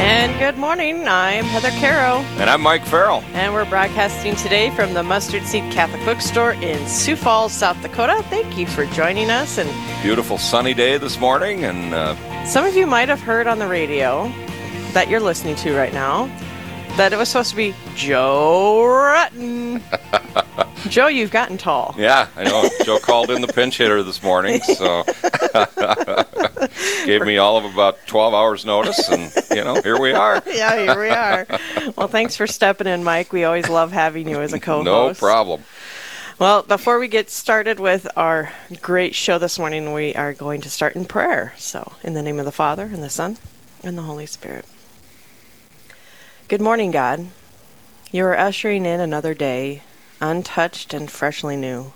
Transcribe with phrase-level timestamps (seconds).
[0.00, 1.06] And good morning.
[1.06, 2.20] I'm Heather Caro.
[2.40, 3.22] And I'm Mike Farrell.
[3.34, 8.22] And we're broadcasting today from the Mustard Seed Catholic Bookstore in Sioux Falls, South Dakota.
[8.30, 9.58] Thank you for joining us.
[9.58, 9.68] And
[10.02, 11.64] beautiful sunny day this morning.
[11.66, 14.32] And uh, some of you might have heard on the radio
[14.94, 16.24] that you're listening to right now
[16.96, 19.82] that it was supposed to be Joe Rutten.
[20.88, 21.94] Joe, you've gotten tall.
[21.98, 22.70] Yeah, I know.
[22.84, 25.04] Joe called in the pinch hitter this morning, so
[27.06, 30.42] gave me all of about 12 hours notice, and, you know, here we are.
[30.46, 31.46] yeah, here we are.
[31.96, 33.32] Well, thanks for stepping in, Mike.
[33.32, 35.20] We always love having you as a co host.
[35.20, 35.64] No problem.
[36.38, 40.70] Well, before we get started with our great show this morning, we are going to
[40.70, 41.52] start in prayer.
[41.58, 43.36] So, in the name of the Father, and the Son,
[43.84, 44.64] and the Holy Spirit.
[46.48, 47.28] Good morning, God.
[48.10, 49.82] You are ushering in another day,
[50.20, 51.92] untouched and freshly new.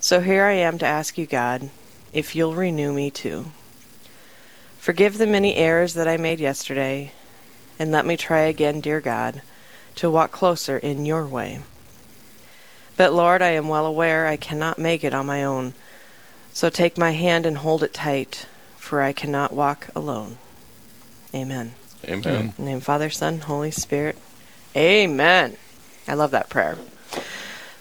[0.00, 1.68] So here I am to ask you, God,
[2.12, 3.46] if you'll renew me too.
[4.88, 7.12] Forgive the many errors that I made yesterday,
[7.78, 9.42] and let me try again, dear God,
[9.96, 11.60] to walk closer in your way.
[12.96, 15.74] But Lord, I am well aware I cannot make it on my own,
[16.54, 18.46] so take my hand and hold it tight,
[18.78, 20.38] for I cannot walk alone.
[21.34, 21.74] Amen.
[22.06, 22.54] Amen.
[22.56, 24.16] In name Father, Son, Holy Spirit.
[24.74, 25.58] Amen.
[26.08, 26.78] I love that prayer.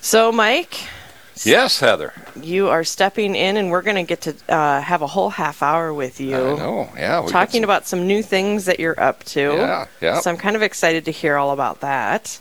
[0.01, 0.77] So, Mike.
[1.45, 2.13] Yes, Heather.
[2.41, 5.61] You are stepping in, and we're going to get to uh, have a whole half
[5.61, 6.35] hour with you.
[6.35, 6.89] I know.
[6.95, 7.25] Yeah.
[7.27, 7.63] Talking some...
[7.63, 9.41] about some new things that you're up to.
[9.41, 9.87] Yeah.
[10.01, 10.19] Yeah.
[10.19, 12.39] So I'm kind of excited to hear all about that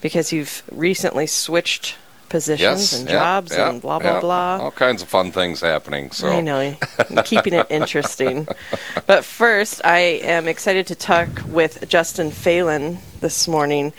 [0.00, 1.96] because you've recently switched
[2.28, 4.58] positions yes, and jobs and blah blah blah.
[4.58, 6.10] All kinds of fun things happening.
[6.10, 6.76] So I know,
[7.24, 8.48] keeping it interesting.
[9.06, 13.92] but first, I am excited to talk with Justin Phelan this morning.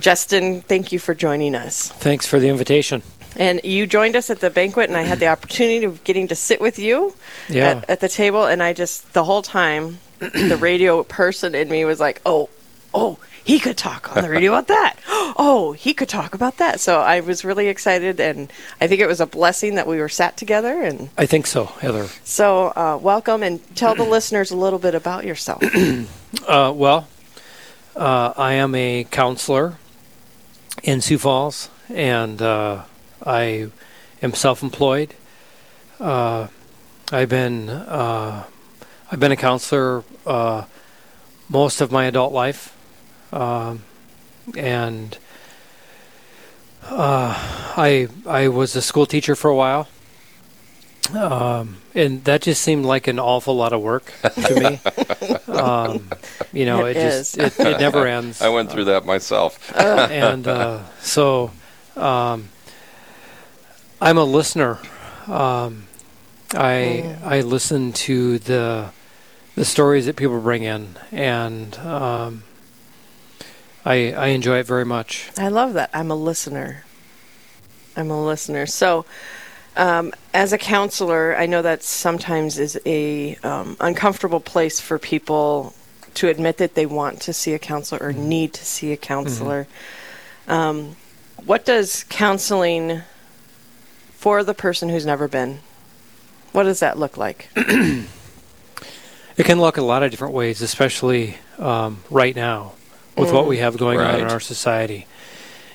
[0.00, 1.88] Justin, thank you for joining us.
[1.88, 3.02] Thanks for the invitation.
[3.36, 6.34] And you joined us at the banquet, and I had the opportunity of getting to
[6.34, 7.14] sit with you
[7.48, 7.70] yeah.
[7.70, 8.44] at, at the table.
[8.44, 12.48] And I just the whole time, the radio person in me was like, "Oh,
[12.92, 14.96] oh." he could talk on the radio about that.
[15.34, 16.78] Oh, he could talk about that.
[16.78, 20.08] So I was really excited, and I think it was a blessing that we were
[20.08, 20.82] sat together.
[20.82, 22.06] And I think so, Heather.
[22.22, 25.62] So uh, welcome, and tell the listeners a little bit about yourself.
[26.46, 27.08] uh, well,
[27.96, 29.78] uh, I am a counselor
[30.82, 32.82] in Sioux Falls, and uh,
[33.24, 33.70] I
[34.22, 35.14] am self-employed.
[36.00, 36.48] Uh,
[37.10, 38.44] I've been uh,
[39.10, 40.04] I've been a counselor
[41.48, 42.74] most of my adult life.
[43.32, 43.82] Um,
[44.56, 45.16] and
[46.84, 47.34] uh,
[47.76, 49.88] I I was a school teacher for a while,
[51.14, 54.80] um, and that just seemed like an awful lot of work to me.
[55.54, 56.08] um,
[56.52, 58.42] you know, it, it just it, it, never ends.
[58.42, 61.52] I went through that myself, and uh, so
[61.96, 62.48] um,
[64.02, 64.80] I'm a listener.
[65.28, 65.84] Um,
[66.52, 68.90] I I listen to the
[69.54, 72.42] the stories that people bring in, and um,
[73.84, 75.30] I I enjoy it very much.
[75.38, 75.88] I love that.
[75.94, 76.82] I'm a listener.
[77.96, 78.66] I'm a listener.
[78.66, 79.04] So,
[79.76, 85.74] um, as a counselor, I know that sometimes is a um, uncomfortable place for people
[86.14, 88.28] to admit that they want to see a counselor or mm-hmm.
[88.28, 89.68] need to see a counselor.
[90.48, 90.52] Mm-hmm.
[90.52, 90.96] Um,
[91.44, 93.02] what does counseling
[94.22, 95.58] for the person who's never been?
[96.52, 97.48] What does that look like?
[97.56, 98.06] it
[99.36, 102.74] can look a lot of different ways, especially um, right now
[103.16, 103.32] with mm.
[103.32, 104.14] what we have going right.
[104.14, 105.08] on in our society.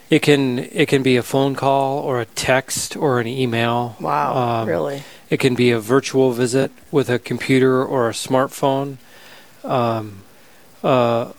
[0.10, 3.98] It can it can be a phone call or a text or an email.
[4.00, 5.04] Wow, um, really?
[5.30, 8.96] It can be a virtual visit with a computer or a smartphone.
[9.66, 10.24] Um,
[10.82, 11.34] uh,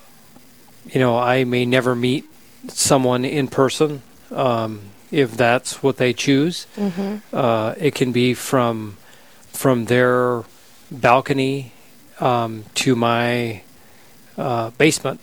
[0.84, 2.26] you know, I may never meet
[2.68, 6.66] someone in person um, if that's what they choose.
[6.76, 7.34] Mm-hmm.
[7.34, 8.96] Uh, it can be from
[9.52, 10.44] from their
[10.90, 11.72] balcony
[12.20, 13.62] um, to my
[14.36, 15.20] uh, basement.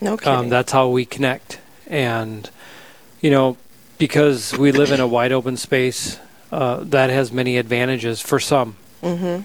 [0.00, 0.32] No kidding.
[0.32, 1.60] Um, that's how we connect.
[1.86, 2.48] And,
[3.20, 3.56] you know,
[3.98, 6.18] because we live in a wide open space,
[6.50, 8.76] uh, that has many advantages for some.
[9.02, 9.42] Mm-hmm.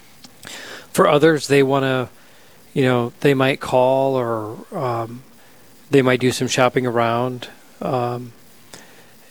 [0.91, 2.09] For others, they want to,
[2.73, 5.23] you know, they might call or um,
[5.91, 7.49] they might do some shopping around.
[7.81, 8.33] Um,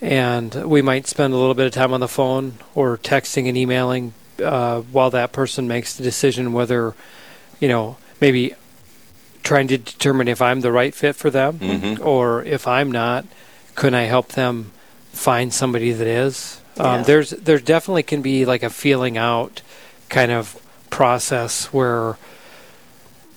[0.01, 3.57] and we might spend a little bit of time on the phone or texting and
[3.57, 4.13] emailing
[4.43, 6.95] uh, while that person makes the decision whether,
[7.61, 8.55] you know, maybe
[9.43, 12.05] trying to determine if I'm the right fit for them, Mhm.
[12.05, 13.25] or if I'm not,
[13.75, 14.73] can I help them
[15.13, 16.59] find somebody that is?
[16.77, 16.95] Yeah.
[16.97, 19.63] Um, there's there definitely can be like a feeling out
[20.11, 20.57] kind of
[20.91, 22.19] process where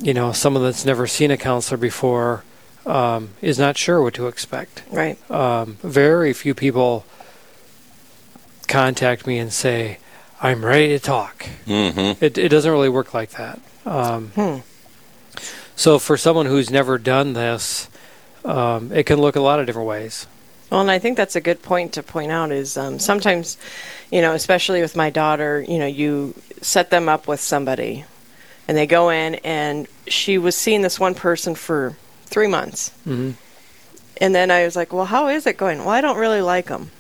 [0.02, 2.44] you know someone that's never seen a counselor before
[2.90, 4.84] um, is not sure what to expect.
[4.92, 5.18] Right.
[5.32, 7.06] Um, very few people
[8.68, 10.00] contact me and say,
[10.42, 12.24] "I'm ready to talk." Mm-hmm.
[12.24, 13.60] It, it doesn't really work like that.
[13.86, 14.58] Um, Hmm.
[15.76, 17.90] So for someone who's never done this,
[18.44, 20.28] um, it can look a lot of different ways.
[20.70, 23.58] Well, and I think that's a good point to point out is um, sometimes,
[24.12, 28.04] you know, especially with my daughter, you know, you set them up with somebody
[28.68, 31.96] and they go in and she was seeing this one person for
[32.30, 32.90] three months.
[33.04, 33.32] hmm
[34.22, 35.80] And then I was like, well, how is it going?
[35.80, 36.92] Well, I don't really like them.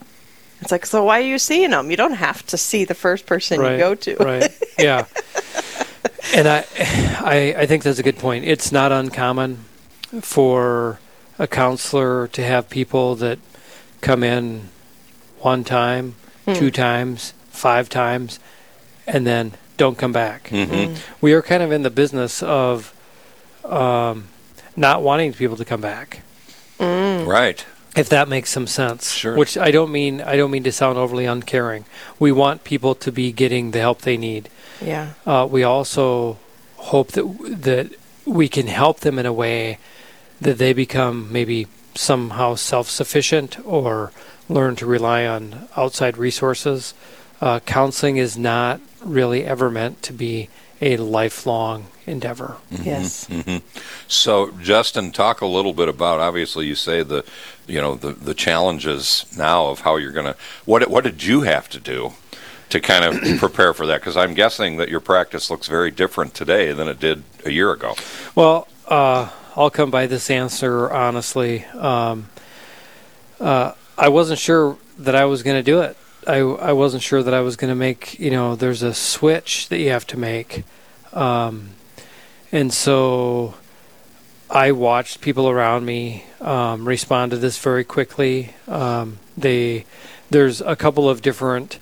[0.62, 1.90] It's like, so why are you seeing them?
[1.92, 3.74] You don't have to see the first person right.
[3.74, 4.16] you go to.
[4.18, 4.52] right.
[4.78, 5.06] Yeah.
[6.36, 6.64] And I,
[7.20, 8.46] I, I think that's a good point.
[8.46, 9.66] It's not uncommon
[10.22, 11.00] for
[11.40, 13.40] a counselor to have people that
[14.02, 14.70] come in
[15.40, 16.16] one time,
[16.46, 16.54] Hmm.
[16.54, 18.40] two times, five times,
[19.08, 20.50] and then don't come back.
[20.50, 20.96] Mm-hmm.
[21.20, 22.94] We are kind of in the business of
[23.66, 24.28] um,
[24.80, 26.22] not wanting people to come back.
[26.80, 27.28] Mm.
[27.28, 27.66] Right.
[27.96, 29.12] if that makes some sense.
[29.12, 29.36] Sure.
[29.36, 31.84] Which I don't mean I don't mean to sound overly uncaring.
[32.18, 34.50] We want people to be getting the help they need.
[34.81, 35.14] Yeah.
[35.26, 36.38] Uh, we also
[36.78, 37.26] hope that
[37.64, 37.92] that
[38.26, 39.78] we can help them in a way
[40.40, 44.14] that they become maybe somehow self-sufficient or
[44.48, 46.94] learn to rely on outside resources.
[47.42, 50.48] Uh, counseling is not really ever meant to be
[50.81, 52.58] a lifelong endeavor.
[52.70, 53.28] Yes.
[53.28, 53.58] hmm
[54.08, 56.20] So, Justin, talk a little bit about.
[56.20, 57.26] Obviously, you say the,
[57.68, 60.36] you know, the the challenges now of how you're going to.
[60.66, 62.14] What what did you have to do
[62.70, 64.00] to kind of prepare for that?
[64.00, 67.72] Because I'm guessing that your practice looks very different today than it did a year
[67.72, 67.96] ago.
[68.36, 71.66] Well, uh, I'll come by this answer honestly.
[71.66, 72.30] Um,
[73.40, 75.98] uh, I wasn't sure that I was going to do it.
[76.30, 79.70] I, I wasn't sure that I was going to make, you know, there's a switch
[79.70, 80.64] that you have to make.
[81.12, 81.70] Um,
[82.52, 83.56] and so
[84.50, 88.54] I watched people around me um, respond to this very quickly.
[88.68, 89.86] Um, they,
[90.30, 91.80] there's a couple of different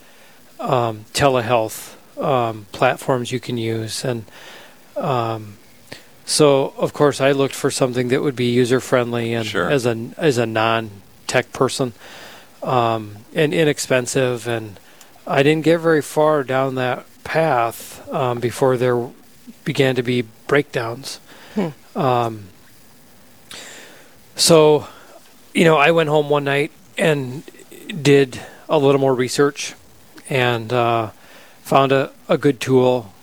[0.60, 4.06] um, telehealth um, platforms you can use.
[4.06, 4.26] And
[4.96, 5.58] um,
[6.26, 9.70] so, of course, I looked for something that would be user friendly and Sure.
[9.70, 10.90] as a as a non
[11.28, 11.94] tech person,
[12.64, 14.48] um, and inexpensive.
[14.48, 14.80] And
[15.26, 19.10] I didn't get very far down that path um, before there
[19.64, 21.20] began to be breakdowns.
[21.56, 21.98] Hmm.
[21.98, 22.44] Um,
[24.36, 24.88] so,
[25.54, 27.44] you know, I went home one night and
[27.88, 28.40] did
[28.70, 29.74] a little more research
[30.30, 31.12] and uh,
[31.62, 33.14] found a, a good tool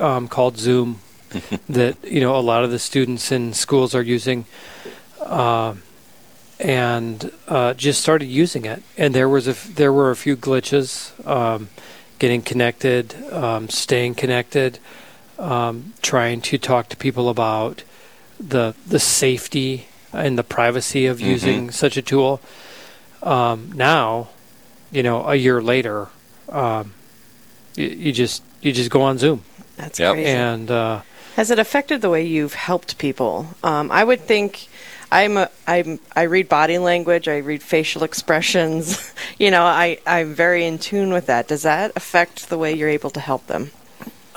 [0.00, 1.00] um, called Zoom
[1.68, 4.44] that you know a lot of the students in schools are using,
[5.20, 5.74] uh,
[6.62, 8.82] and uh, just started using it.
[8.96, 11.68] And there was a f- there were a few glitches, um,
[12.18, 14.78] getting connected, um, staying connected,
[15.38, 17.82] um, trying to talk to people about
[18.38, 21.26] the the safety and the privacy of Mhm.
[21.26, 22.40] using such a tool.
[23.22, 24.28] Um, now,
[24.90, 26.08] you know, a year later,
[26.48, 26.92] um,
[27.76, 29.42] you, you just you just go on Zoom
[29.76, 30.14] That's Yep.
[30.14, 30.30] crazy.
[30.30, 30.70] and.
[30.70, 31.00] Uh,
[31.36, 33.46] Has it affected the way you've helped people?
[33.64, 34.68] Um, I would think
[35.12, 39.12] I'm a, I'm I read body language, I read facial expressions.
[39.38, 41.46] you know, I I'm very in tune with that.
[41.48, 43.72] Does that affect the way you're able to help them?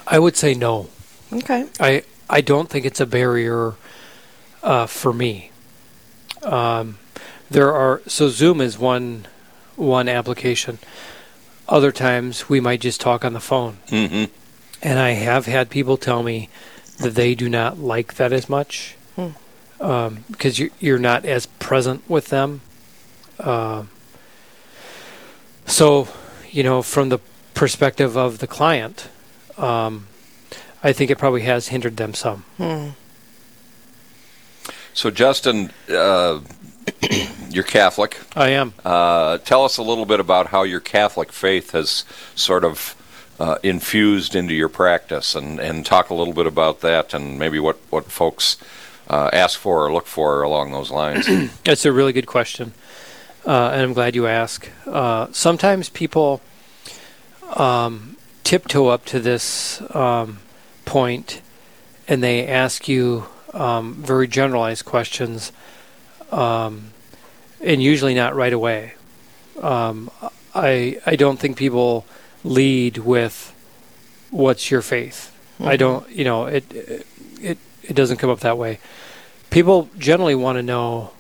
[0.05, 0.89] I would say no.
[1.31, 1.67] Okay.
[1.79, 3.75] I I don't think it's a barrier
[4.61, 5.51] uh, for me.
[6.43, 6.97] Um,
[7.49, 9.27] there are so Zoom is one
[9.77, 10.79] one application.
[11.69, 14.25] Other times we might just talk on the phone, hmm
[14.83, 16.49] and I have had people tell me
[16.99, 19.29] that they do not like that as much Hmm.
[19.79, 22.61] Um, because you're you're not as present with them.
[23.39, 23.89] Um
[25.65, 26.07] so,
[26.51, 27.19] you know, from the
[27.53, 29.09] perspective of the client,
[29.57, 30.07] um,
[30.83, 32.43] I think it probably has hindered them some.
[32.57, 32.89] Hmm.
[34.93, 36.39] So, Justin, uh,
[37.49, 38.19] you're Catholic.
[38.35, 38.73] I am.
[38.85, 42.05] Uh, tell us a little bit about how your Catholic faith has
[42.35, 42.95] sort of
[43.39, 47.59] uh, infused into your practice, and, and talk a little bit about that, and maybe
[47.59, 48.57] what what folks
[49.09, 51.27] uh, ask for or look for along those lines.
[51.63, 52.73] That's a really good question,
[53.45, 54.69] uh, and I'm glad you ask.
[54.85, 56.41] Uh, sometimes people
[57.55, 60.39] um, tiptoe up to this um,
[60.85, 61.41] point,
[62.07, 65.51] and they ask you um, very generalized questions,
[66.31, 66.91] um,
[67.61, 68.93] and usually not right away.
[69.61, 70.11] Um,
[70.53, 72.05] I I don't think people
[72.43, 73.53] lead with
[74.29, 75.31] what's your faith.
[75.59, 76.09] I don't.
[76.09, 76.71] You know it.
[76.73, 77.07] It
[77.87, 78.79] it doesn't come up that way.
[79.49, 81.11] People generally want to know: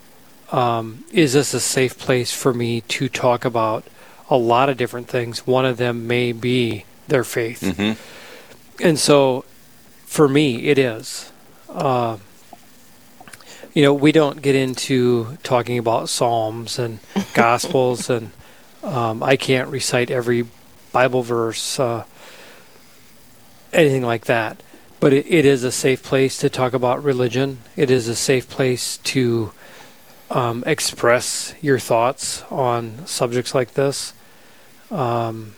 [0.51, 3.83] um, Is this a safe place for me to talk about
[4.29, 5.45] a lot of different things?
[5.47, 7.97] One of them may be their faith, Mhm.
[8.81, 9.45] and so
[10.05, 11.31] for me, it is.
[11.69, 12.17] Uh,
[13.73, 16.99] you know, we don't get into talking about psalms and
[17.33, 18.31] gospels, and
[18.83, 20.45] um, I can't recite every
[20.93, 22.05] Bible verse, uh,
[23.73, 24.61] anything like that.
[25.05, 27.59] But it, it is a safe place to talk about religion.
[27.75, 29.51] It is a safe place to
[30.31, 34.13] um, express your thoughts on subjects like this.
[34.89, 35.53] Um,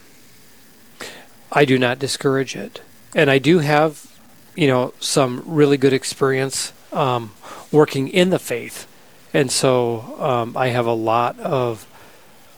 [1.50, 2.82] I do not discourage it,
[3.16, 4.12] and I do have,
[4.54, 7.32] you know, some really good experience um,
[7.72, 8.86] working in the faith,
[9.34, 11.88] and so um, I have a lot of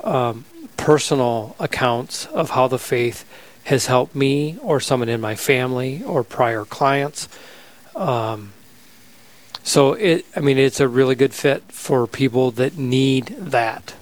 [0.04, 0.44] um,
[0.76, 3.26] personal accounts of how the faith
[3.70, 7.30] has helped me or someone in my family or prior clients.
[7.96, 8.52] Um,
[9.62, 13.94] so it, I mean, it's a really good fit for people that need that.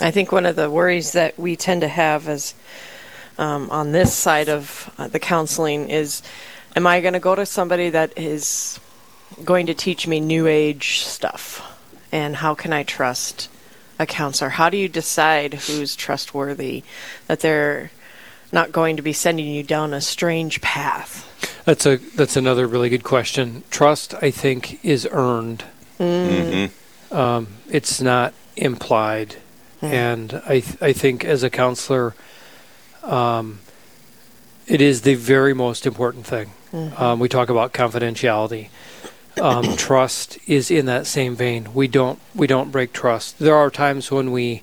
[0.00, 2.54] I think one of the worries that we tend to have is
[3.36, 6.22] um, on this side of uh, the counseling is
[6.74, 8.80] am I going to go to somebody that is
[9.44, 11.60] going to teach me new age stuff?
[12.10, 13.50] And how can I trust
[13.98, 14.48] a counselor?
[14.48, 16.84] How do you decide who's trustworthy,
[17.26, 17.90] that they're
[18.52, 21.24] not going to be sending you down a strange path?
[21.64, 23.64] That's a that's another really good question.
[23.70, 25.64] Trust, I think, is earned.
[25.98, 26.66] hmm
[27.10, 29.36] Um, it's not implied,
[29.82, 32.14] and I th- I think as a counselor,
[33.02, 33.60] um,
[34.66, 36.50] it is the very most important thing.
[36.98, 38.68] Um, we talk about confidentiality.
[39.40, 41.72] Um, trust is in that same vein.
[41.74, 43.38] We don't we don't break trust.
[43.38, 44.62] There are times when we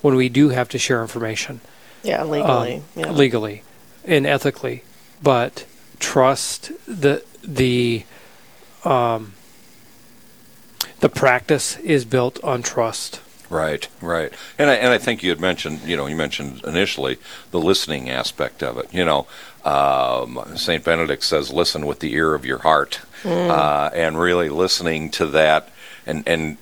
[0.00, 1.60] when we do have to share information
[2.02, 2.82] Yeah, um, legally.
[2.96, 3.10] yeah.
[3.10, 3.62] legally
[4.04, 4.84] and ethically,
[5.22, 5.66] but
[5.98, 8.04] trust the the
[8.84, 9.34] um,
[11.00, 13.20] the practice is built on trust.
[13.48, 17.18] Right, right, and I and I think you had mentioned, you know, you mentioned initially
[17.50, 18.92] the listening aspect of it.
[18.94, 19.26] You know,
[19.64, 25.10] um, Saint Benedict says, "Listen with the ear of your heart," uh, and really listening
[25.10, 25.68] to that,
[26.06, 26.58] and and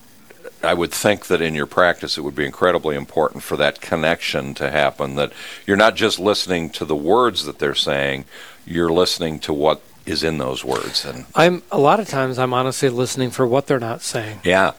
[0.63, 4.53] I would think that in your practice it would be incredibly important for that connection
[4.55, 5.15] to happen.
[5.15, 5.31] That
[5.65, 8.25] you're not just listening to the words that they're saying,
[8.65, 12.53] you're listening to what is in those words, and I'm a lot of times I'm
[12.53, 14.73] honestly listening for what they're not saying, yeah,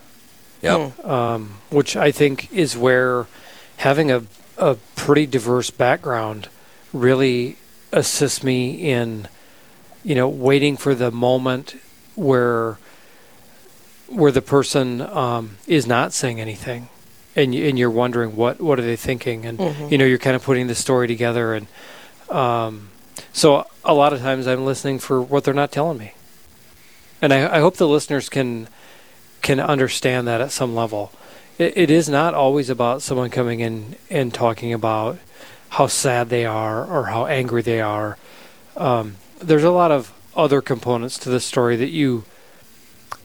[0.61, 3.27] yep, um, which I think is where
[3.77, 4.23] having a
[4.57, 6.47] a pretty diverse background
[6.93, 7.57] really
[7.91, 9.27] assists me in
[10.03, 11.75] you know waiting for the moment
[12.15, 12.77] where
[14.11, 16.89] where the person um, is not saying anything
[17.35, 19.59] and and you're wondering what what are they thinking and
[19.91, 21.67] you know you're kind of putting the story together and
[22.29, 22.89] um,
[23.33, 26.13] so a lot of times I'm listening for what they're not telling me.
[27.21, 28.67] And I, I hope the listeners can
[29.41, 31.11] can understand that at some level.
[31.57, 35.17] It, it is not always about someone coming in and talking about
[35.69, 38.17] how sad they are or how angry they are.
[38.77, 42.23] Um, there's a lot of other components to the story that you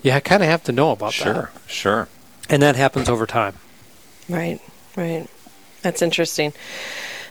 [0.02, 2.08] you kind of have to know about that sure, sure.
[2.48, 3.54] and that happens over time.
[4.28, 4.60] Right,
[4.96, 5.26] right.
[5.82, 6.52] That's interesting.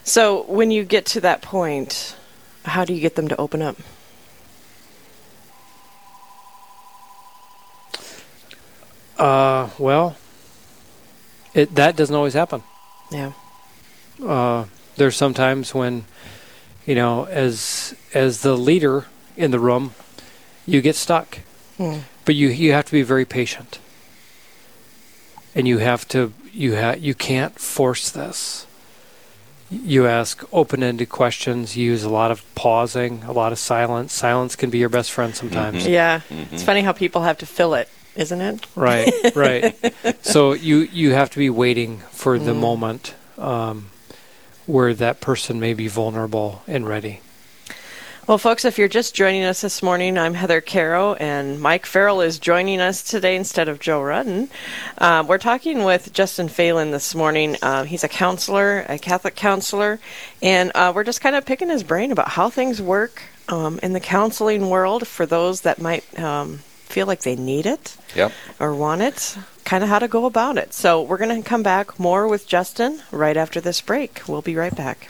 [0.03, 2.15] So when you get to that point,
[2.63, 3.77] how do you get them to open up?
[9.17, 10.17] Uh, well,
[11.53, 12.63] it that doesn't always happen.
[13.11, 13.31] Yeah.
[14.23, 14.65] Uh,
[14.97, 16.05] there's sometimes when,
[16.85, 19.05] you know, as as the leader
[19.37, 19.93] in the room,
[20.65, 21.39] you get stuck,
[21.77, 23.79] But you you have to be very patient,
[25.53, 28.65] and you have to you ha- you can't force this.
[29.69, 31.75] You ask open-ended questions.
[31.75, 34.13] You use a lot of pausing, a lot of silence.
[34.13, 35.47] Silence can be your best friend mm-hmm.
[35.47, 35.83] sometimes.
[35.83, 35.91] Mm-hmm.
[35.91, 36.21] Yeah.
[36.29, 36.57] It's mm-hmm.
[36.57, 38.65] funny how people have to fill it, isn't it?
[38.75, 39.75] Right, right.
[40.21, 42.59] so you you have to be waiting for the mm.
[42.59, 43.89] moment um,
[44.65, 47.21] where that person may be vulnerable and ready.
[48.27, 52.21] Well, folks, if you're just joining us this morning, I'm Heather Caro, and Mike Farrell
[52.21, 54.49] is joining us today instead of Joe Rudden.
[54.97, 57.55] Uh, we're talking with Justin Phelan this morning.
[57.61, 59.99] Uh, he's a counselor, a Catholic counselor,
[60.41, 63.93] and uh, we're just kind of picking his brain about how things work um, in
[63.93, 68.31] the counseling world for those that might um, feel like they need it Yep.
[68.59, 70.73] or want it, kind of how to go about it.
[70.73, 74.23] So we're going to come back more with Justin right after this break.
[74.27, 75.09] We'll be right back.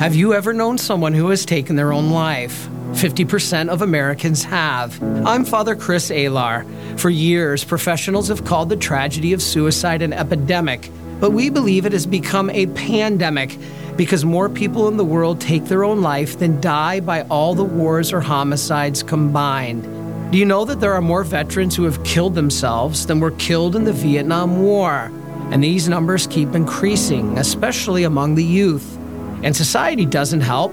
[0.00, 2.70] Have you ever known someone who has taken their own life?
[2.92, 4.98] 50% of Americans have.
[5.26, 6.64] I'm Father Chris Alar.
[6.98, 10.88] For years, professionals have called the tragedy of suicide an epidemic,
[11.20, 13.58] but we believe it has become a pandemic
[13.98, 17.62] because more people in the world take their own life than die by all the
[17.62, 19.82] wars or homicides combined.
[20.32, 23.76] Do you know that there are more veterans who have killed themselves than were killed
[23.76, 25.12] in the Vietnam War?
[25.50, 28.96] And these numbers keep increasing, especially among the youth.
[29.42, 30.72] And society doesn't help.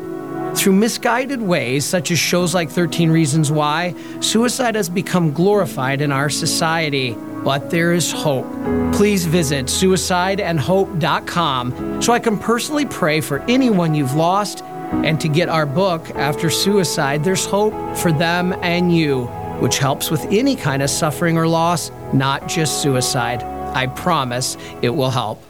[0.55, 6.11] Through misguided ways, such as shows like 13 Reasons Why, suicide has become glorified in
[6.11, 7.15] our society.
[7.43, 8.47] But there is hope.
[8.93, 15.49] Please visit suicideandhope.com so I can personally pray for anyone you've lost and to get
[15.49, 19.25] our book, After Suicide, There's Hope for Them and You,
[19.59, 23.43] which helps with any kind of suffering or loss, not just suicide.
[23.43, 25.46] I promise it will help.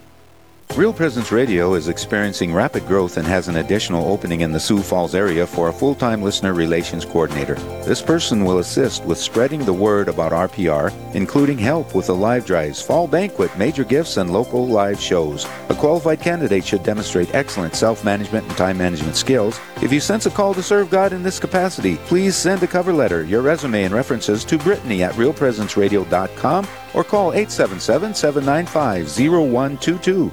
[0.75, 4.83] Real Presence Radio is experiencing rapid growth and has an additional opening in the Sioux
[4.83, 7.55] Falls area for a full time listener relations coordinator.
[7.83, 12.45] This person will assist with spreading the word about RPR, including help with the live
[12.45, 15.47] drives, fall banquet, major gifts, and local live shows.
[15.69, 19.59] A qualified candidate should demonstrate excellent self management and time management skills.
[19.81, 22.93] If you sense a call to serve God in this capacity, please send a cover
[22.93, 30.31] letter, your resume, and references to Brittany at realpresenceradio.com or call 877 795 0122.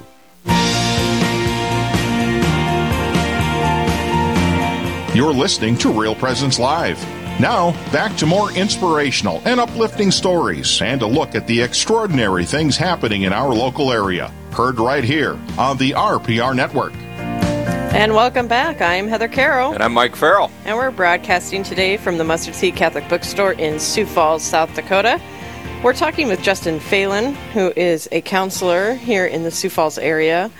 [5.15, 7.01] You're listening to Real Presence Live.
[7.39, 12.75] Now, back to more inspirational and uplifting stories and a look at the extraordinary things
[12.75, 14.27] happening in our local area.
[14.51, 16.93] Heard right here on the RPR Network.
[17.95, 18.81] And welcome back.
[18.81, 19.71] I'm Heather Carroll.
[19.71, 20.51] And I'm Mike Farrell.
[20.65, 25.21] And we're broadcasting today from the Mustard Seed Catholic Bookstore in Sioux Falls, South Dakota.
[25.81, 30.51] We're talking with Justin Phelan, who is a counselor here in the Sioux Falls area.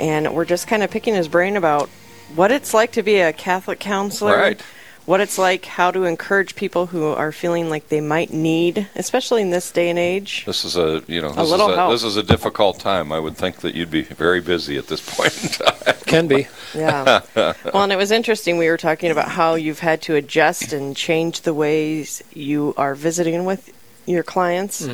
[0.00, 1.88] And we're just kind of picking his brain about
[2.36, 4.36] what it's like to be a Catholic counselor.
[4.36, 4.62] Right.
[5.06, 9.42] What it's like, how to encourage people who are feeling like they might need, especially
[9.42, 10.44] in this day and age.
[10.44, 11.92] This is a you know A this, little is, a, help.
[11.92, 13.10] this is a difficult time.
[13.10, 15.96] I would think that you'd be very busy at this point in time.
[16.06, 16.46] Can be.
[16.74, 17.22] Yeah.
[17.34, 18.56] well, and it was interesting.
[18.58, 22.94] We were talking about how you've had to adjust and change the ways you are
[22.94, 23.72] visiting with
[24.06, 24.86] your clients.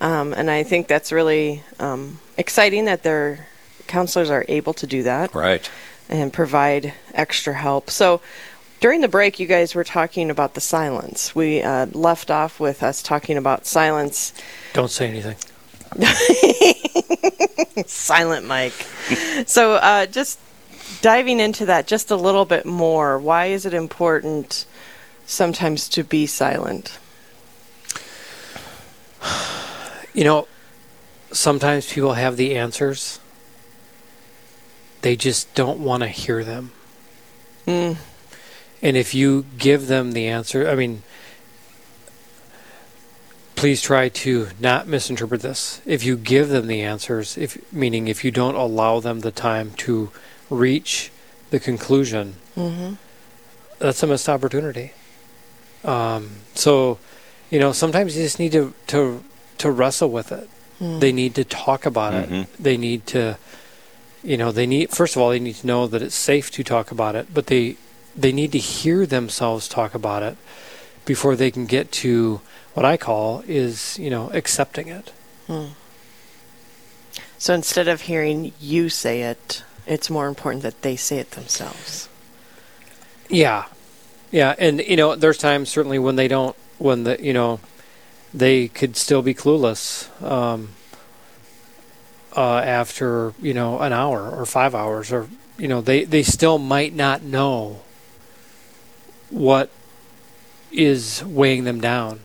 [0.00, 3.46] Um, and I think that's really um, exciting that their
[3.86, 5.70] counselors are able to do that Right.
[6.08, 7.90] And provide extra help.
[7.90, 8.20] So
[8.80, 11.34] during the break, you guys were talking about the silence.
[11.34, 14.32] We uh, left off with us talking about silence.
[14.72, 15.36] Don't say anything.
[17.86, 18.72] Silent Mike.
[19.46, 20.38] so uh, just
[21.00, 23.18] diving into that just a little bit more.
[23.18, 24.66] Why is it important
[25.26, 26.98] sometimes to be silent?
[30.14, 30.48] You know,
[31.30, 33.20] sometimes people have the answers.
[35.06, 36.72] They just don't want to hear them.
[37.64, 37.96] Mm.
[38.82, 41.04] And if you give them the answer, I mean,
[43.54, 45.80] please try to not misinterpret this.
[45.86, 49.70] If you give them the answers, if meaning if you don't allow them the time
[49.86, 50.10] to
[50.50, 51.12] reach
[51.50, 52.94] the conclusion, Mm-hmm.
[53.78, 54.90] that's a missed opportunity.
[55.84, 56.98] Um, so,
[57.48, 59.22] you know, sometimes you just need to to
[59.58, 60.50] to wrestle with it.
[60.80, 60.98] Mm.
[60.98, 62.42] They need to talk about Mhm.
[62.42, 62.48] it.
[62.58, 63.38] They need to,
[64.26, 66.64] you know, they need first of all they need to know that it's safe to
[66.64, 67.76] talk about it, but they
[68.16, 70.36] they need to hear themselves talk about it
[71.04, 72.40] before they can get to
[72.74, 75.12] what I call is you know accepting it.
[75.46, 75.66] Hmm.
[77.38, 82.08] So instead of hearing you say it, it's more important that they say it themselves.
[83.28, 83.66] Yeah,
[84.30, 87.60] yeah, and you know, there's times certainly when they don't, when the you know,
[88.34, 90.70] they could still be clueless um,
[92.36, 96.58] uh, after you know an hour or five hours, or you know, they they still
[96.58, 97.80] might not know
[99.30, 99.70] what
[100.70, 102.20] is weighing them down.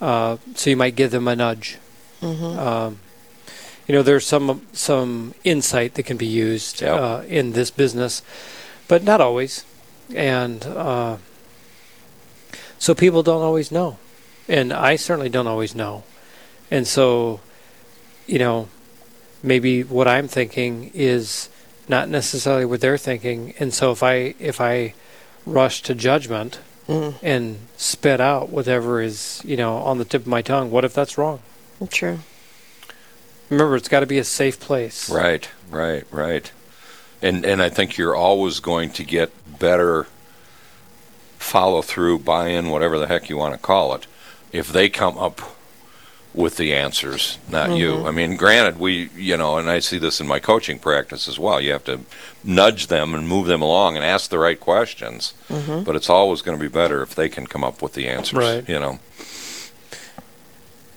[0.00, 1.78] Uh, so you might give them a nudge.
[2.22, 2.58] Mm-hmm.
[2.58, 2.98] Um,
[3.88, 7.00] you know, there's some some insight that can be used Yep.
[7.00, 8.22] uh, in this business,
[8.88, 9.64] but not always.
[10.14, 11.16] And uh,
[12.78, 13.98] so people don't always know,
[14.48, 16.04] and I certainly don't always know.
[16.70, 17.40] And so,
[18.26, 18.68] you know,
[19.46, 21.48] maybe what I'm thinking is
[21.88, 24.92] not necessarily what they're thinking, and so if I if I
[25.46, 27.14] rush to judgment Mhm.
[27.22, 30.92] and spit out whatever is you know on the tip of my tongue, what if
[30.92, 31.40] that's wrong?
[31.90, 32.18] True.
[33.48, 35.08] Remember, it's got to be a safe place.
[35.08, 36.50] Right, right, right.
[37.22, 40.06] And and I think you're always going to get better
[41.38, 44.06] follow through, buy in, whatever the heck you want to call it,
[44.52, 45.55] if they come up
[46.36, 47.92] with the answers, not you.
[47.94, 48.06] Mhm.
[48.06, 51.38] I mean, granted, we, you know, and I see this in my coaching practice as
[51.38, 51.60] well.
[51.60, 52.00] You have to
[52.44, 55.32] nudge them and move them along and ask the right questions.
[55.50, 55.84] Mhm.
[55.84, 58.38] But it's always going to be better if they can come up with the answers.
[58.38, 58.68] Right.
[58.68, 58.98] You know.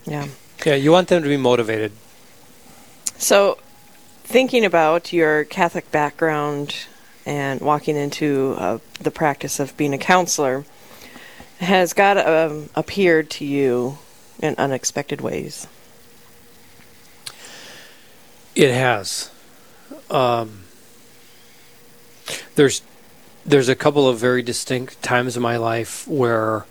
[0.06, 0.28] Yeah.
[0.66, 1.94] Yeah, you want them to be motivated.
[3.18, 3.58] So,
[4.26, 6.76] thinking about your Catholic background
[7.26, 10.66] and walking into uh, the practice of being a counselor,
[11.62, 13.98] has God um, appeared to you
[14.40, 15.68] in unexpected ways?
[18.56, 19.32] It has.
[20.10, 20.64] Um,
[22.56, 22.82] there's
[23.46, 26.66] there's a couple of very distinct times in my life where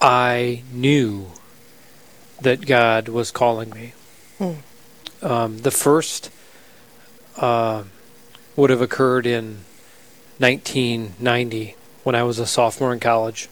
[0.00, 1.28] I knew
[2.40, 3.92] that God was calling me.
[4.38, 4.52] Hmm.
[5.22, 6.30] Um, the first
[7.36, 7.84] uh,
[8.56, 9.64] would have occurred in
[10.38, 13.48] 1990 when I was a sophomore in college,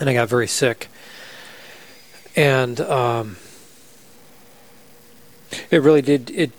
[0.00, 0.88] and I got very sick.
[2.38, 3.36] And um,
[5.72, 6.52] it really did it.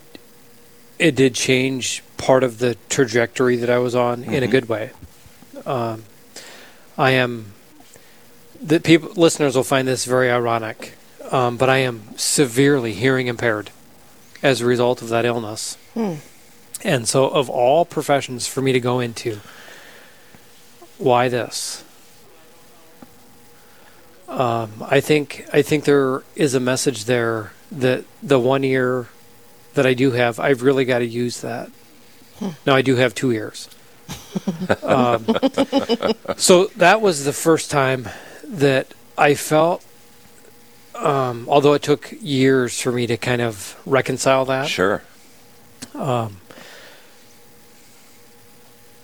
[0.99, 4.51] It did change part of the trajectory that I was on in a Mhm.
[4.51, 4.89] good way.
[5.65, 6.03] Um,
[6.97, 7.53] I am.
[8.61, 10.95] The people listeners will find this very ironic,
[11.31, 13.69] um, but I am severely hearing impaired
[14.43, 15.77] as a result of that illness.
[15.93, 16.15] Hmm.
[16.83, 19.39] And so, of all professions for me to go into,
[20.97, 21.83] why this?
[24.29, 29.07] Um, I think I think there is a message there that the one ear
[29.73, 31.69] that I do have, I've really got to use that.
[32.65, 33.69] Now I do have two ears.
[34.83, 35.25] um,
[36.37, 38.07] so that was the first time
[38.43, 39.83] that I felt,
[40.95, 44.67] um, although it took years for me to kind of reconcile that.
[44.67, 45.03] Sure.
[45.93, 46.37] Um,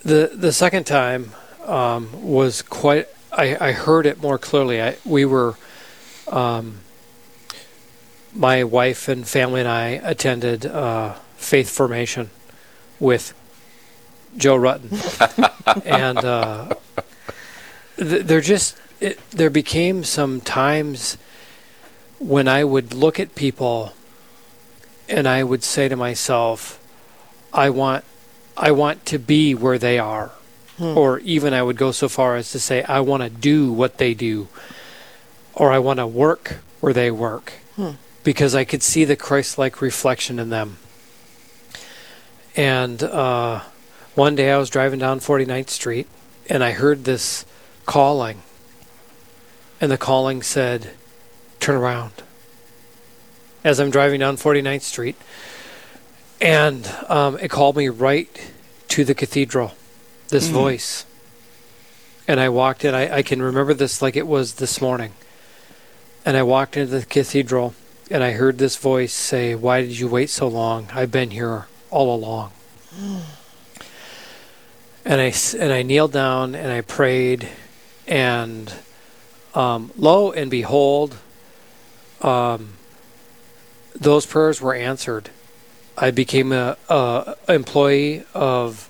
[0.03, 1.31] the the second time
[1.65, 3.07] um, was quite.
[3.35, 4.81] I, I heard it more clearly.
[4.81, 5.55] I, we were,
[6.27, 6.79] um,
[8.33, 12.29] my wife and family and I attended uh, faith formation
[12.99, 13.33] with
[14.37, 16.73] Joe Rutten, and uh,
[17.97, 21.17] th- there just it, there became some times
[22.19, 23.93] when I would look at people
[25.07, 26.79] and I would say to myself,
[27.53, 28.03] I want
[28.57, 30.31] I want to be where they are.
[30.77, 30.97] Hmm.
[30.97, 33.97] Or even I would go so far as to say I want to do what
[33.97, 34.47] they do.
[35.53, 37.53] Or I want to work where they work.
[37.75, 37.91] Hmm.
[38.23, 40.77] Because I could see the Christ like reflection in them.
[42.55, 43.61] And uh,
[44.15, 46.07] one day I was driving down 49th Street
[46.49, 47.45] and I heard this
[47.85, 48.41] calling.
[49.79, 50.91] And the calling said,
[51.59, 52.11] Turn around.
[53.63, 55.15] As I'm driving down 49th Street.
[56.41, 58.51] And um, it called me right
[58.89, 59.73] to the cathedral,
[60.29, 60.51] this Mm.
[60.53, 61.05] voice.
[62.27, 62.95] And I walked in.
[62.95, 65.11] I, I can remember this like it was this morning.
[66.25, 67.75] And I walked into the cathedral
[68.09, 70.87] and I heard this voice say, Why did you wait so long?
[70.93, 72.51] I've been here all along.
[75.07, 77.47] And I, and I kneeled down and I prayed.
[78.07, 78.73] And
[79.53, 81.17] um, lo and behold,
[82.23, 82.69] um,
[83.93, 85.29] those prayers were answered.
[85.95, 88.89] I became a, a employee of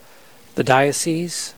[0.56, 1.54] the diocese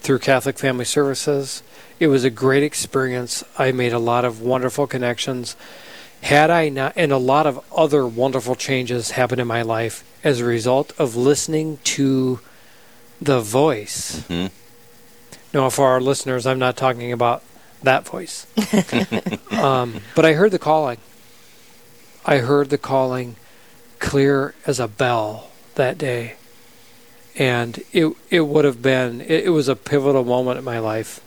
[0.00, 1.62] through Catholic Family Services.
[1.98, 3.44] It was a great experience.
[3.58, 5.56] I made a lot of wonderful connections.
[6.22, 10.40] Had I not, and a lot of other wonderful changes happened in my life as
[10.40, 12.40] a result of listening to
[13.20, 14.24] the voice.
[14.26, 14.46] hmm
[15.52, 17.42] Now, for our listeners, I'm not talking about
[17.82, 18.46] that voice.
[19.50, 20.98] um, but I heard the calling.
[22.24, 23.36] I heard the calling
[23.98, 26.34] clear as a bell that day.
[27.40, 31.20] And it it would have been it, it was a pivotal moment in my life.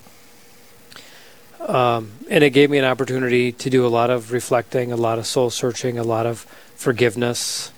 [1.60, 5.18] Um, and it gave me an opportunity to do a lot of reflecting, a lot
[5.18, 6.42] of soul searching, a lot of
[6.76, 7.72] forgiveness,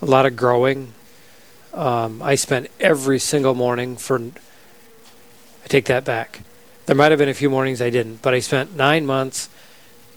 [0.00, 0.94] a lot of growing.
[1.74, 6.40] Um, I spent every single morning for I take that back.
[6.86, 9.48] There might have been a few mornings I didn't, but I spent nine months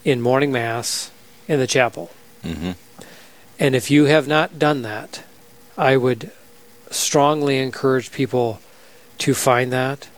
[0.06, 1.12] in morning mass
[1.48, 2.12] in the chapel.
[2.44, 2.72] hmm
[3.60, 5.24] And if you have not done that,
[5.78, 6.32] I would
[6.92, 8.60] strongly encourage people
[9.20, 10.10] to find that.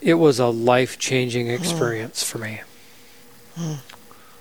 [0.00, 2.60] It was a life changing experience for me.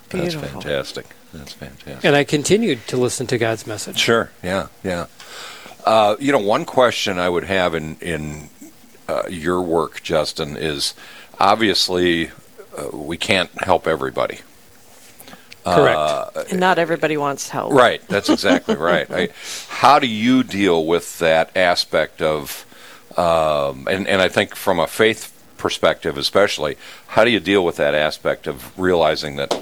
[0.10, 1.08] That's fantastic.
[1.34, 2.06] That's fantastic.
[2.06, 3.98] And I continued to listen to God's message.
[3.98, 4.32] Sure.
[4.44, 4.68] Yeah.
[4.84, 5.08] Yeah.
[5.86, 8.50] Uh, you know, one question I would have in in
[9.08, 10.94] uh, your work, Justin, is
[11.40, 12.32] obviously
[12.78, 14.40] uh, we can't help everybody.
[15.76, 15.98] Correct.
[15.98, 17.74] Uh, And not everybody wants help.
[17.74, 18.06] Right.
[18.08, 19.10] That's exactly right.
[19.12, 19.30] I,
[19.70, 22.66] how do you deal with that aspect of,
[23.18, 26.78] um, and and I think from a faith perspective, especially,
[27.08, 29.60] how do you deal with that aspect of realizing that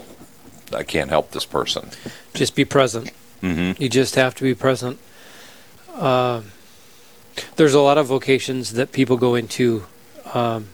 [0.73, 1.89] I can't help this person?
[2.33, 3.11] Just be present.
[3.41, 3.81] Mm-hmm.
[3.81, 4.99] You just have to be present.
[5.95, 6.51] Um
[7.55, 9.85] there's a lot of vocations that people go into
[10.33, 10.67] um,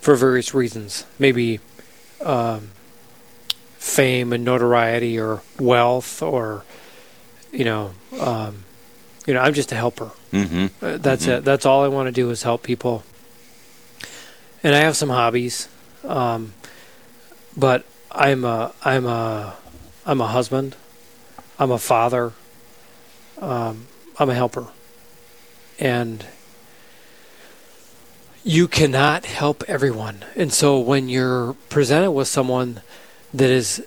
[0.00, 1.04] for various reasons.
[1.18, 1.60] Maybe
[2.22, 2.70] um,
[3.80, 6.62] fame and notoriety, or wealth, or
[7.50, 8.62] you know, um,
[9.26, 9.40] you know.
[9.40, 10.10] I'm just a helper.
[10.32, 10.66] Mm-hmm.
[10.84, 11.38] Uh, that's Mhm.
[11.38, 11.44] it.
[11.44, 13.02] That's all I want to do is help people.
[14.62, 15.66] And I have some hobbies,
[16.04, 16.52] um,
[17.56, 19.56] but I'm a I'm a
[20.06, 20.76] I'm a husband.
[21.58, 22.32] I'm a father.
[23.40, 23.86] Um,
[24.18, 24.68] I'm a helper,
[25.78, 26.26] and
[28.44, 30.24] you cannot help everyone.
[30.36, 32.82] And so when you're presented with someone
[33.34, 33.82] that is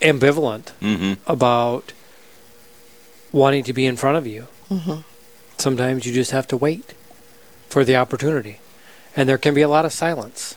[0.00, 1.14] ambivalent Mm-hmm.
[1.30, 1.92] about
[3.32, 5.04] wanting to be in front of you, Mhm.
[5.58, 6.94] sometimes you just have to wait
[7.68, 8.58] for the opportunity.
[9.16, 10.54] And there can be a lot of silence.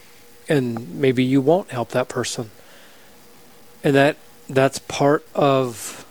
[0.50, 2.52] And maybe you won't help that person.
[3.84, 4.18] And that
[4.50, 6.06] that's part of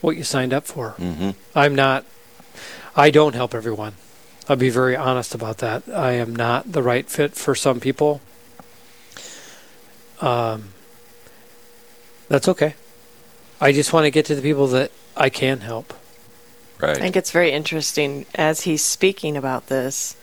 [0.00, 0.94] what you signed up for.
[0.98, 1.30] Mm-hmm.
[1.54, 2.04] I'm not
[2.96, 3.94] I don't help everyone.
[4.48, 5.84] I'll be very honest about that.
[5.94, 8.20] I am not the right fit for some people.
[10.20, 10.72] Um
[12.28, 12.74] that's okay.
[13.60, 15.92] I just want to get to the people that I can help.
[16.78, 16.90] Right.
[16.90, 17.02] I Right.
[17.02, 20.16] think it's very interesting as he's speaking about this.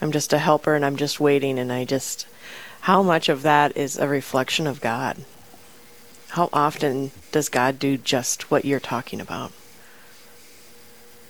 [0.00, 2.26] I'm just a helper and I'm just waiting, and I just.
[2.82, 5.24] How much of that is a reflection of God?
[6.30, 9.52] How often does God do just what you're talking about?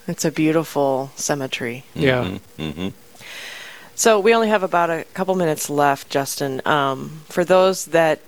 [0.06, 1.84] It's a beautiful symmetry.
[1.94, 2.38] Yeah.
[2.58, 2.88] Mm-hmm.
[3.98, 6.60] So we only have about a couple minutes left, Justin.
[6.66, 8.20] Um, for those that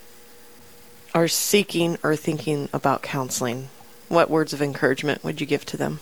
[1.14, 3.68] are seeking or thinking about counseling,
[4.08, 6.00] what words of encouragement would you give to them?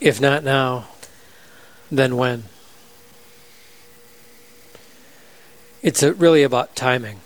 [0.00, 0.88] If not now,
[1.92, 2.44] then when?
[5.82, 7.20] It's really about timing.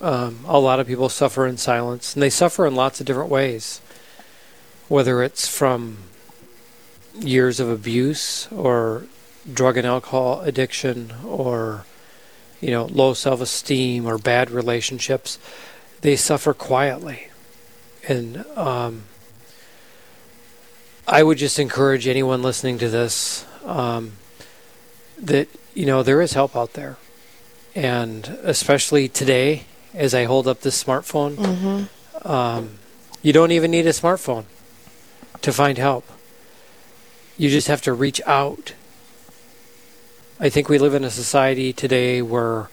[0.00, 3.28] Um, a lot of people suffer in silence, and they suffer in lots of different
[3.28, 3.80] ways.
[4.86, 5.98] Whether it's from
[7.18, 9.06] years of abuse, or
[9.52, 11.84] drug and alcohol addiction, or
[12.60, 15.38] you know, low self-esteem, or bad relationships,
[16.02, 17.28] they suffer quietly,
[18.08, 19.04] and um,
[21.08, 24.12] I would just encourage anyone listening to this um,
[25.18, 26.96] that you know there is help out there,
[27.74, 32.28] and especially today, as I hold up this smartphone, Mm-hmm.
[32.30, 32.70] um,
[33.22, 34.44] you don't even need a smartphone
[35.42, 36.04] to find help.
[37.36, 38.74] You just have to reach out.
[40.40, 42.70] I think we live in a society today where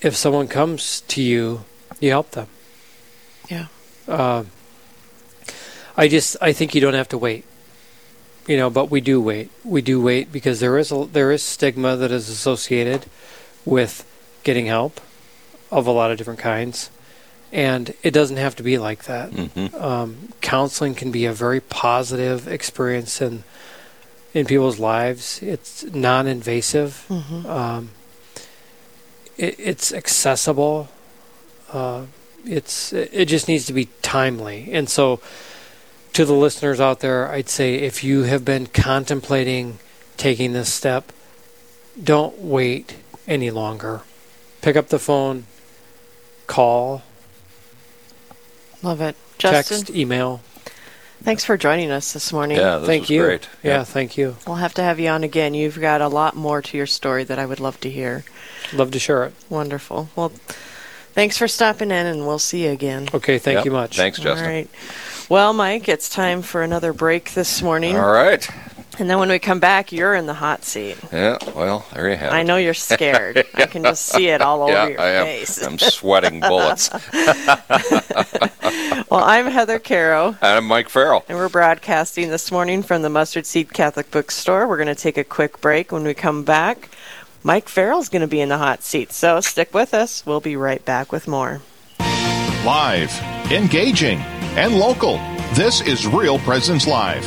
[0.00, 1.64] if someone comes to you,
[2.00, 2.48] you help them.
[3.50, 3.66] Yeah.
[4.08, 4.50] Um,
[5.98, 7.44] I just I think you don't have to wait.
[8.46, 9.50] You know, but we do wait.
[9.64, 13.04] We do wait because there is a, there is stigma that is associated
[13.66, 14.06] with
[14.42, 14.98] getting help
[15.70, 16.90] of a lot of different kinds,
[17.52, 19.30] and it doesn't have to be like that.
[19.30, 19.76] Mm-hmm.
[19.76, 23.44] Um, counseling can be a very positive experience in
[24.34, 25.42] in people's lives.
[25.42, 27.04] It's non-invasive.
[27.08, 27.46] Mhm.
[27.46, 27.90] Um,
[29.36, 30.88] it, it's accessible.
[31.72, 32.06] Uh,
[32.44, 35.20] it's it just needs to be timely, and so
[36.14, 39.78] to the listeners out there, I'd say if you have been contemplating
[40.16, 41.12] taking this step,
[42.02, 42.96] don't wait
[43.28, 44.00] any longer.
[44.62, 45.44] Pick up the phone,
[46.46, 47.02] call,
[48.82, 49.14] Love it.
[49.38, 50.40] Justin, text, email.
[51.22, 52.56] Thanks for joining us this morning.
[52.58, 53.22] Yeah, this thank was you.
[53.22, 53.48] great.
[53.62, 54.36] Yeah, thank you.
[54.46, 55.54] We'll have to have you on again.
[55.54, 58.24] You've got a lot more to your story that I would love to hear.
[58.72, 59.34] Love to share it.
[59.48, 60.08] Wonderful.
[60.16, 60.30] Well,
[61.12, 63.08] thanks for stopping in, and we'll see you again.
[63.12, 63.64] Okay, thank Yep.
[63.64, 63.96] you much.
[63.96, 64.46] Thanks, Justin.
[64.46, 64.68] All right.
[65.28, 67.96] Well, Mike, it's time for another break this morning.
[67.96, 68.48] All right.
[69.00, 70.98] And then when we come back, you're in the hot seat.
[71.10, 71.38] Yeah.
[71.56, 72.36] Well, there you have it.
[72.36, 73.46] I know you're scared.
[73.54, 75.24] I can just see it all over yeah, your I am.
[75.24, 75.62] face.
[75.64, 76.90] I'm sweating bullets.
[79.10, 81.24] well, I'm Heather Caro, And I'm Mike Farrell.
[81.28, 84.68] and we're broadcasting this morning from the Mustard Seed Catholic Bookstore.
[84.68, 85.92] We're going to take a quick break.
[85.92, 86.90] When we come back,
[87.42, 89.12] Mike Farrell's going to be in the hot seat.
[89.12, 90.26] So stick with us.
[90.26, 91.62] We'll be right back with more.
[92.66, 93.18] Live,
[93.50, 95.16] engaging, and local.
[95.54, 97.26] This is Real Presence Live,